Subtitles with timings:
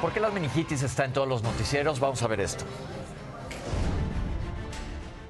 [0.00, 2.00] ¿Por qué la meningitis está en todos los noticieros?
[2.00, 2.64] Vamos a ver esto.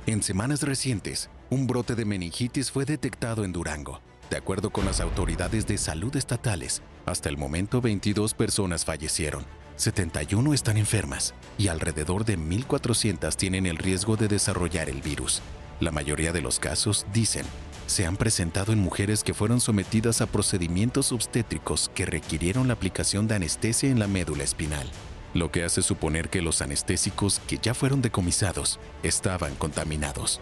[0.06, 4.00] En semanas recientes, un brote de meningitis fue detectado en Durango.
[4.30, 9.45] De acuerdo con las autoridades de salud estatales, hasta el momento 22 personas fallecieron,
[9.75, 15.43] 71 están enfermas y alrededor de 1.400 tienen el riesgo de desarrollar el virus.
[15.80, 17.46] La mayoría de los casos, dicen,
[17.91, 23.27] se han presentado en mujeres que fueron sometidas a procedimientos obstétricos que requirieron la aplicación
[23.27, 24.88] de anestesia en la médula espinal,
[25.34, 30.41] lo que hace suponer que los anestésicos que ya fueron decomisados estaban contaminados.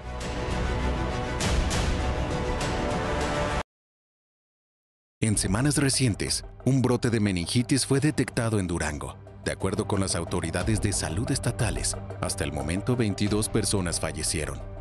[5.21, 9.17] En semanas recientes, un brote de meningitis fue detectado en Durango.
[9.45, 14.78] De acuerdo con las autoridades de salud estatales, hasta el momento 22 personas fallecieron.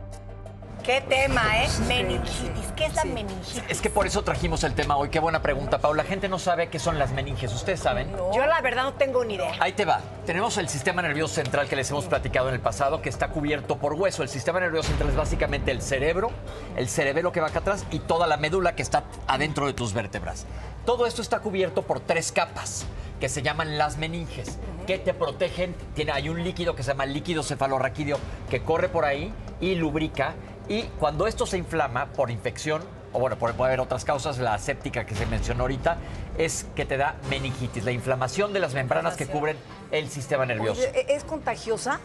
[0.88, 1.68] ¿Qué tema, eh?
[1.86, 2.72] Meningitis.
[2.77, 3.62] ¿Qué es la meningitis?
[3.68, 5.10] Es que por eso trajimos el tema hoy.
[5.10, 6.04] Qué buena pregunta, Paula.
[6.04, 7.54] La gente no sabe qué son las meninges.
[7.54, 8.10] ¿Ustedes saben?
[8.34, 9.52] Yo la verdad no tengo ni idea.
[9.60, 10.00] Ahí te va.
[10.26, 13.77] Tenemos el sistema nervioso central que les hemos platicado en el pasado, que está cubierto
[13.77, 14.24] por hueso.
[14.24, 16.32] El sistema nervioso central es básicamente el cerebro,
[16.77, 19.91] el cerebelo que va acá atrás y toda la médula que está adentro de tus
[19.91, 20.46] vértebras.
[20.85, 22.85] Todo esto está cubierto por tres capas
[23.20, 25.76] que se llaman las meninges, que te protegen.
[25.96, 30.34] Tiene, hay un líquido que se llama líquido cefalorraquídeo que corre por ahí y lubrica.
[30.70, 32.82] Y cuando esto se inflama por infección,
[33.13, 35.98] o bueno, puede haber otras causas, la séptica que se mencionó ahorita,
[36.37, 39.57] es que te da meningitis, la inflamación de las membranas que cubren
[39.91, 40.82] el sistema nervioso.
[40.82, 41.99] Oye, ¿Es contagiosa?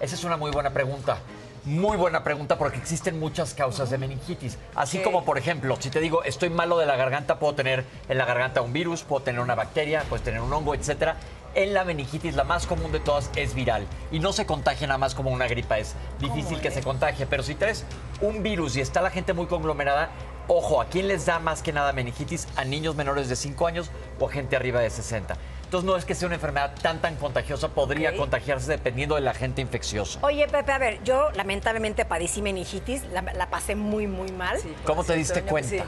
[0.00, 1.18] Esa es una muy buena pregunta.
[1.64, 4.56] Muy buena pregunta porque existen muchas causas de meningitis.
[4.74, 8.16] Así como, por ejemplo, si te digo estoy malo de la garganta, puedo tener en
[8.16, 11.16] la garganta un virus, puedo tener una bacteria, puedes tener un hongo, etcétera.
[11.54, 14.98] En la meningitis, la más común de todas es viral y no se contagia nada
[14.98, 15.78] más como una gripa.
[15.78, 17.84] Es difícil que se contagie, pero si traes
[18.20, 20.10] un virus y está la gente muy conglomerada,
[20.46, 22.46] ojo, ¿a quién les da más que nada meningitis?
[22.56, 23.90] A niños menores de 5 años
[24.20, 25.36] o a gente arriba de 60.
[25.64, 29.60] Entonces no es que sea una enfermedad tan tan contagiosa, podría contagiarse dependiendo del agente
[29.60, 30.18] infeccioso.
[30.22, 34.58] Oye, Pepe, a ver, yo lamentablemente padecí meningitis, la, la pasé muy, muy mal.
[34.84, 35.84] ¿Cómo te diste cuenta?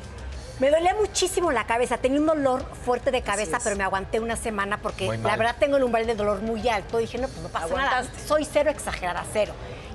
[0.61, 4.37] Me dolía muchísimo la cabeza, tenía un dolor fuerte de cabeza, pero me aguanté una
[4.37, 6.99] semana porque la verdad tengo el umbral de dolor muy alto.
[6.99, 8.05] Dije, no, pues no pasa nada.
[8.27, 9.53] Soy cero exagerada, cero.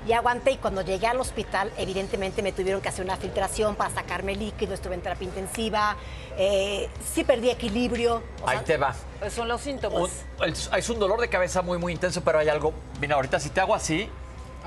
[0.08, 3.90] Y aguanté y cuando llegué al hospital, evidentemente me tuvieron que hacer una filtración para
[3.92, 5.96] sacarme líquido, estuve en terapia intensiva,
[6.38, 8.22] eh, sí perdí equilibrio.
[8.42, 8.94] o Ahí sea, te va.
[9.18, 9.98] Pues son los síntomas.
[10.38, 12.72] Un- es, es un dolor de cabeza muy, muy intenso, pero hay algo.
[13.00, 14.08] Mira, ahorita si te hago así,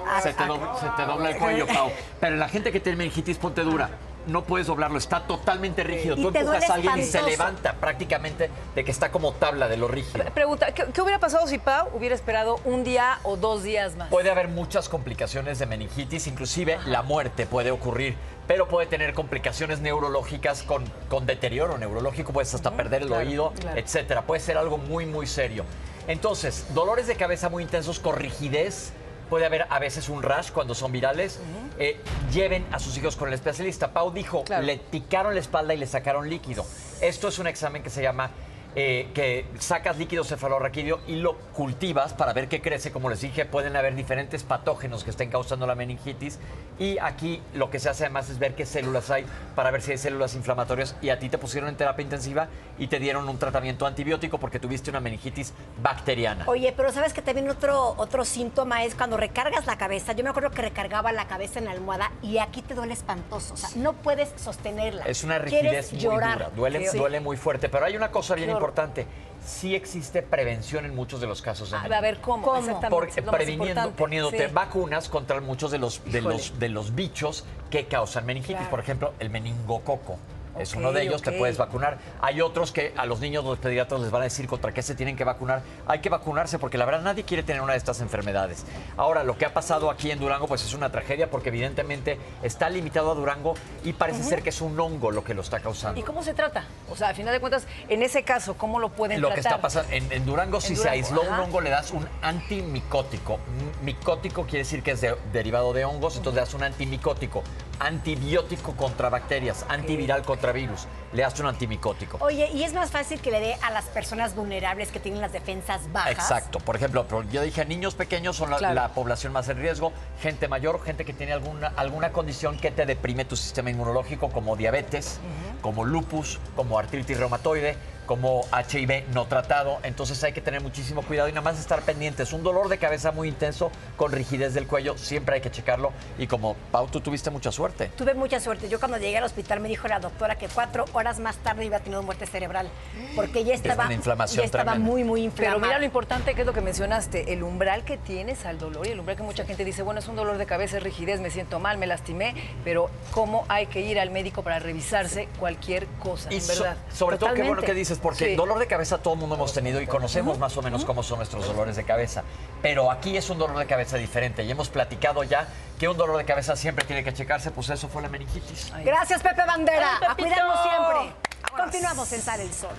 [0.06, 1.92] Ah, se, te ah, dobla, se te dobla el cuello, Pau.
[2.22, 3.90] Pero la gente que tiene meningitis, ponte dura.
[4.28, 6.16] No puedes doblarlo, está totalmente rígido.
[6.16, 7.30] Y Tú te empujas duele a alguien y se espantoso.
[7.30, 10.24] levanta prácticamente de que está como tabla de lo rígido.
[10.34, 14.10] Pregunta, ¿qué, qué hubiera pasado si Pau hubiera esperado un día o dos días más?
[14.10, 18.16] Puede haber muchas complicaciones de meningitis, inclusive la muerte puede ocurrir,
[18.48, 23.54] pero puede tener complicaciones neurológicas con, con deterioro neurológico, puedes hasta perder el claro, oído,
[23.60, 23.80] claro.
[23.80, 24.22] etcétera.
[24.24, 25.66] Puede ser algo muy, muy serio.
[26.08, 28.92] Entonces, dolores de cabeza muy intensos con rigidez.
[29.30, 31.40] Puede haber a veces un rash cuando son virales.
[31.78, 32.00] Eh,
[32.34, 33.92] lleven a sus hijos con el especialista.
[33.94, 34.64] Pau dijo, Claro.
[34.64, 36.66] le picaron la espalda y le sacaron líquido.
[37.02, 38.32] Esto es un examen que se llama
[38.76, 42.92] eh, que sacas líquido cefalorraquídeo y lo cultivas para ver qué crece.
[42.92, 46.40] Como les dije, pueden haber diferentes patógenos que estén causando la meningitis.
[46.78, 49.26] Y aquí lo que se hace además es ver qué células hay
[49.56, 50.96] para ver si hay células inflamatorias.
[51.02, 52.48] Y a ti te pusieron en terapia intensiva
[52.78, 56.46] y te dieron un tratamiento antibiótico porque tuviste una meningitis bacteriana.
[56.48, 60.14] Oye, pero sabes que también otro, otro síntoma es cuando recargas la cabeza.
[60.14, 63.56] Yo me acuerdo que recargaba la cabeza en la almohada y aquí te duele espantoso.
[63.56, 65.06] O sea, no puedes sostenerla.
[65.06, 66.38] Es una rigidez muy llorar.
[66.38, 66.98] dura, duele, Sí.
[66.98, 67.68] duele muy fuerte.
[67.68, 68.59] Pero hay una cosa bien.
[68.60, 69.08] Importante.
[69.44, 71.98] Sí existe prevención en muchos de los casos de A, meningitis.
[71.98, 72.44] a ver, ¿cómo?
[72.44, 72.58] ¿Cómo?
[72.60, 72.90] Exactamente.
[72.90, 74.54] Por- es lo más previniendo, poniéndote Sí.
[74.54, 76.36] vacunas contra muchos de los, de Híjole.
[76.36, 78.58] los, de los bichos que causan meningitis.
[78.58, 78.70] Claro.
[78.70, 80.18] Por ejemplo, el meningococo.
[80.60, 81.98] Es uno de ellos, te puedes vacunar.
[82.22, 84.94] Hay otros que a los niños los pediatras les van a decir contra qué se
[84.94, 85.62] tienen que vacunar.
[85.88, 88.66] Hay que vacunarse porque la verdad nadie quiere tener una de estas enfermedades.
[88.98, 92.70] Ahora, lo que ha pasado aquí en Durango pues es una tragedia porque evidentemente está
[92.70, 93.54] limitado a Durango
[93.84, 96.00] y parece ser que es un hongo lo que lo está causando.
[96.00, 96.66] ¿Y cómo se trata?
[96.90, 99.52] O sea, a final de cuentas, en ese caso, ¿cómo lo pueden Lo que tratar?
[99.54, 103.40] está pasando en, en Durango, si se aisló un hongo, le das un antimicótico.
[103.84, 107.44] Micótico quiere decir que es de- derivado de hongos, entonces le das un antimicótico.
[107.80, 110.86] Antibiótico contra bacterias, antiviral contra virus.
[111.14, 112.18] Le das un antimicótico.
[112.22, 115.32] Oye, y es más fácil que le dé a las personas vulnerables que tienen las
[115.32, 116.12] defensas bajas.
[116.12, 116.60] Exacto.
[116.60, 118.76] Por ejemplo, yo dije, niños pequeños son la, Claro.
[118.76, 119.92] la población más en riesgo,
[120.22, 124.56] gente mayor, gente que tiene alguna, alguna condición que te deprime tu sistema inmunológico, como
[124.56, 125.20] diabetes,
[125.62, 127.76] como lupus, como artritis reumatoide,
[128.10, 129.78] como HIV no tratado.
[129.84, 132.34] Entonces hay que tener muchísimo cuidado y nada más estar pendientes.
[132.34, 135.92] Un dolor de cabeza muy intenso con rigidez del cuello, siempre hay que checarlo.
[136.18, 137.92] Y como Pau, tú tuviste mucha suerte.
[137.96, 138.68] Tuve mucha suerte.
[138.68, 141.78] Yo cuando llegué al hospital me dijo la doctora que cuatro horas más tarde iba
[141.78, 142.68] a tener muerte cerebral.
[143.16, 144.92] Porque ya estaba, una inflamación ya estaba tremenda.
[144.92, 145.58] muy, muy inflamada.
[145.58, 148.88] Pero mira lo importante que es lo que mencionaste, el umbral que tienes al dolor
[148.88, 151.20] y el umbral que mucha gente dice, bueno, es un dolor de cabeza, es rigidez,
[151.22, 152.34] me siento mal, me lastimé,
[152.64, 156.78] pero cómo hay que ir al médico para revisarse cualquier cosa, Y en so- verdad.
[156.92, 158.36] sobre todo qué bueno que dices, porque Sí.
[158.36, 161.18] dolor de cabeza todo el mundo hemos tenido y conocemos más o menos cómo son
[161.20, 162.24] nuestros dolores de cabeza.
[162.62, 165.48] Pero aquí es un dolor de cabeza diferente y hemos platicado ya
[165.80, 168.72] que un dolor de cabeza siempre tiene que checarse, pues eso fue la meningitis.
[168.84, 169.98] Gracias, Pepe Bandera.
[170.02, 170.30] Ay, A Pepito.
[170.30, 171.30] cuidarnos siempre.
[171.58, 172.70] Continuamos en Sale el Sol.